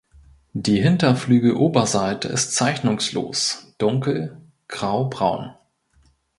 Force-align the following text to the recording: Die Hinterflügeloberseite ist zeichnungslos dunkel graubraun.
Die 0.53 0.81
Hinterflügeloberseite 0.81 2.27
ist 2.27 2.55
zeichnungslos 2.55 3.71
dunkel 3.77 4.35
graubraun. 4.67 5.53